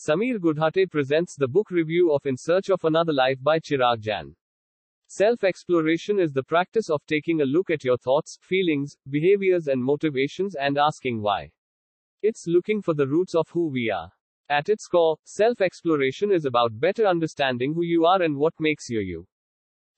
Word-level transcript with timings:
Samir 0.00 0.38
Gudhate 0.38 0.90
presents 0.90 1.36
the 1.36 1.46
book 1.46 1.70
review 1.70 2.10
of 2.14 2.24
In 2.24 2.34
Search 2.34 2.70
of 2.70 2.82
Another 2.84 3.12
Life 3.12 3.36
by 3.42 3.58
Chirag 3.58 4.00
Jain. 4.00 4.34
Self 5.08 5.44
exploration 5.44 6.18
is 6.18 6.32
the 6.32 6.42
practice 6.42 6.88
of 6.88 7.04
taking 7.04 7.42
a 7.42 7.44
look 7.44 7.68
at 7.68 7.84
your 7.84 7.98
thoughts, 7.98 8.38
feelings, 8.40 8.96
behaviors, 9.10 9.66
and 9.66 9.84
motivations 9.84 10.54
and 10.54 10.78
asking 10.78 11.20
why. 11.20 11.50
It's 12.22 12.46
looking 12.46 12.80
for 12.80 12.94
the 12.94 13.06
roots 13.06 13.34
of 13.34 13.50
who 13.50 13.68
we 13.68 13.90
are. 13.90 14.10
At 14.48 14.70
its 14.70 14.86
core, 14.86 15.18
self 15.24 15.60
exploration 15.60 16.32
is 16.32 16.46
about 16.46 16.80
better 16.80 17.06
understanding 17.06 17.74
who 17.74 17.82
you 17.84 18.06
are 18.06 18.22
and 18.22 18.38
what 18.38 18.54
makes 18.58 18.88
you 18.88 19.00
you. 19.00 19.26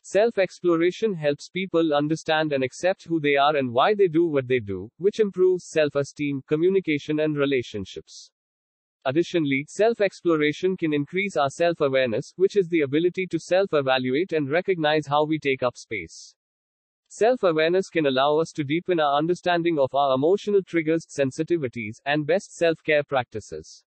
Self 0.03 0.37
exploration 0.37 1.15
helps 1.15 1.49
people 1.49 1.95
understand 1.95 2.53
and 2.53 2.65
accept 2.65 3.05
who 3.05 3.21
they 3.21 3.37
are 3.37 3.55
and 3.55 3.73
why 3.73 3.95
they 3.95 4.09
do 4.09 4.27
what 4.27 4.49
they 4.49 4.59
do, 4.59 4.91
which 4.99 5.21
improves 5.21 5.67
self 5.69 5.95
esteem, 5.95 6.43
communication, 6.49 7.21
and 7.21 7.37
relationships. 7.37 8.33
Additionally, 9.05 9.65
self-exploration 9.69 10.77
can 10.77 10.95
increase 10.95 11.37
our 11.37 11.51
self-awareness, 11.51 12.35
which 12.37 12.57
is 12.57 12.69
the 12.69 12.83
ability 12.83 13.27
to 13.27 13.39
self-evaluate 13.39 14.33
and 14.33 14.49
recognize 14.49 15.09
how 15.09 15.25
we 15.25 15.41
take 15.41 15.65
up 15.65 15.77
space. 15.77 16.37
Self-awareness 17.09 17.89
can 17.89 18.07
allow 18.07 18.39
us 18.39 18.53
to 18.53 18.63
deepen 18.63 19.01
our 19.01 19.19
understanding 19.19 19.79
of 19.79 19.93
our 19.93 20.15
emotional 20.15 20.63
triggers, 20.63 21.05
sensitivities, 21.07 21.97
and 22.07 22.27
best 22.27 22.57
self-care 22.57 23.03
practices. 23.03 23.85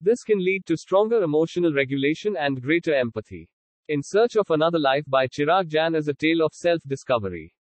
This 0.00 0.22
can 0.22 0.38
lead 0.38 0.66
to 0.66 0.76
stronger 0.76 1.22
emotional 1.22 1.72
regulation 1.72 2.36
and 2.36 2.60
greater 2.60 2.94
empathy. 2.94 3.48
In 3.88 4.02
Search 4.02 4.36
of 4.36 4.50
Another 4.50 4.78
Life 4.78 5.04
by 5.08 5.26
Chirag 5.26 5.68
Jain 5.68 5.94
is 5.94 6.08
a 6.08 6.14
tale 6.14 6.42
of 6.44 6.52
self-discovery. 6.52 7.54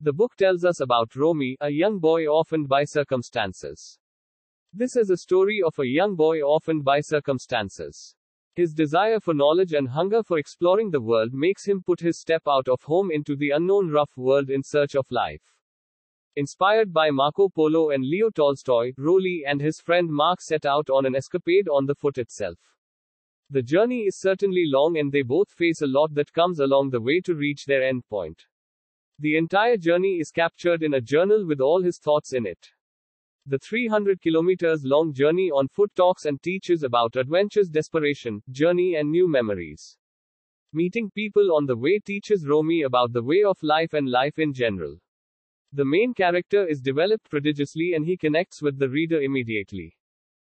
The 0.00 0.12
book 0.12 0.34
tells 0.36 0.64
us 0.64 0.80
about 0.80 1.14
Romy, 1.14 1.56
a 1.60 1.70
young 1.70 2.00
boy 2.00 2.26
orphaned 2.26 2.68
by 2.68 2.84
circumstances. 2.84 3.98
This 4.78 4.94
is 4.94 5.10
a 5.10 5.16
story 5.16 5.60
of 5.66 5.76
a 5.80 5.88
young 5.88 6.14
boy 6.14 6.40
orphaned 6.40 6.84
by 6.84 7.00
circumstances. 7.00 8.14
His 8.54 8.72
desire 8.72 9.18
for 9.18 9.34
knowledge 9.34 9.72
and 9.72 9.88
hunger 9.88 10.22
for 10.22 10.38
exploring 10.38 10.92
the 10.92 11.00
world 11.00 11.32
makes 11.32 11.66
him 11.66 11.82
put 11.82 11.98
his 11.98 12.20
step 12.20 12.42
out 12.46 12.68
of 12.68 12.80
home 12.82 13.10
into 13.10 13.34
the 13.34 13.50
unknown 13.50 13.90
rough 13.90 14.16
world 14.16 14.50
in 14.50 14.62
search 14.62 14.94
of 14.94 15.10
life. 15.10 15.42
Inspired 16.36 16.92
by 16.92 17.10
Marco 17.10 17.48
Polo 17.48 17.90
and 17.90 18.04
Leo 18.04 18.30
Tolstoy, 18.30 18.92
Roly 18.96 19.42
and 19.44 19.60
his 19.60 19.80
friend 19.80 20.08
Mark 20.08 20.40
set 20.40 20.64
out 20.64 20.88
on 20.90 21.06
an 21.06 21.16
escapade 21.16 21.66
on 21.66 21.86
the 21.86 21.96
foot 21.96 22.16
itself. 22.16 22.60
The 23.50 23.64
journey 23.64 24.02
is 24.02 24.20
certainly 24.20 24.62
long 24.66 24.96
and 24.96 25.10
they 25.10 25.22
both 25.22 25.50
face 25.50 25.82
a 25.82 25.88
lot 25.88 26.14
that 26.14 26.32
comes 26.32 26.60
along 26.60 26.90
the 26.90 27.00
way 27.00 27.20
to 27.22 27.34
reach 27.34 27.64
their 27.64 27.82
end 27.82 28.06
point. 28.08 28.44
The 29.18 29.38
entire 29.38 29.76
journey 29.76 30.20
is 30.20 30.30
captured 30.30 30.84
in 30.84 30.94
a 30.94 31.00
journal 31.00 31.44
with 31.48 31.60
all 31.60 31.82
his 31.82 31.98
thoughts 31.98 32.32
in 32.32 32.46
it. 32.46 32.68
The 33.48 33.58
300 33.58 34.20
kilometers 34.20 34.84
long 34.84 35.14
journey 35.14 35.50
on 35.50 35.68
foot 35.68 35.90
talks 35.94 36.26
and 36.26 36.42
teaches 36.42 36.82
about 36.82 37.16
adventures, 37.16 37.70
desperation, 37.70 38.42
journey, 38.50 38.96
and 38.96 39.10
new 39.10 39.26
memories. 39.26 39.96
Meeting 40.74 41.10
people 41.10 41.54
on 41.54 41.64
the 41.64 41.74
way 41.74 41.98
teaches 41.98 42.46
Romy 42.46 42.82
about 42.82 43.14
the 43.14 43.22
way 43.22 43.44
of 43.44 43.56
life 43.62 43.94
and 43.94 44.10
life 44.10 44.38
in 44.38 44.52
general. 44.52 45.00
The 45.72 45.86
main 45.86 46.12
character 46.12 46.66
is 46.66 46.82
developed 46.82 47.30
prodigiously 47.30 47.94
and 47.94 48.04
he 48.04 48.18
connects 48.18 48.60
with 48.60 48.78
the 48.78 48.90
reader 48.90 49.22
immediately. 49.22 49.96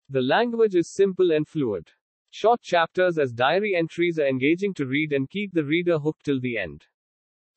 The 0.08 0.22
language 0.22 0.74
is 0.74 0.88
simple 0.88 1.32
and 1.32 1.46
fluid. 1.46 1.90
Short 2.30 2.62
chapters 2.62 3.18
as 3.18 3.34
diary 3.34 3.74
entries 3.74 4.18
are 4.18 4.26
engaging 4.26 4.72
to 4.72 4.86
read 4.86 5.12
and 5.12 5.28
keep 5.28 5.52
the 5.52 5.64
reader 5.66 5.98
hooked 5.98 6.24
till 6.24 6.40
the 6.40 6.56
end. 6.56 6.86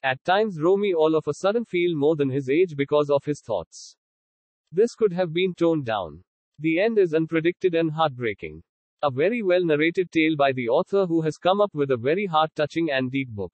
At 0.04 0.22
times, 0.26 0.60
Romy 0.60 0.94
all 0.94 1.16
of 1.16 1.26
a 1.30 1.34
sudden 1.36 1.64
feel 1.64 1.96
more 1.96 2.18
than 2.18 2.30
his 2.30 2.50
age 2.50 2.76
because 2.76 3.10
of 3.10 3.24
his 3.24 3.40
thoughts. 3.40 3.96
This 4.72 4.96
could 4.96 5.12
have 5.14 5.34
been 5.34 5.54
toned 5.54 5.86
down. 5.86 6.24
The 6.60 6.80
end 6.80 6.98
is 6.98 7.14
unpredicted 7.14 7.78
and 7.78 7.92
heartbreaking. 7.92 8.64
A 9.04 9.12
very 9.12 9.42
well 9.42 9.66
narrated 9.66 10.12
tale 10.12 10.36
by 10.38 10.52
the 10.54 10.70
author 10.70 11.06
who 11.06 11.22
has 11.22 11.38
come 11.38 11.60
up 11.60 11.74
with 11.74 11.92
a 11.92 11.98
very 11.98 12.26
heart 12.26 12.52
touching 12.56 12.90
and 12.92 13.12
deep 13.12 13.30
book. 13.30 13.52